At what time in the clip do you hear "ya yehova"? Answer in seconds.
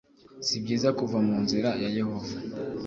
1.81-2.35